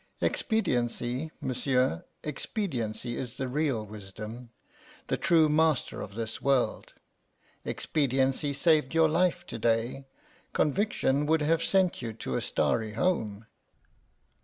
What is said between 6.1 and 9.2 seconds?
this world. Expediency saved your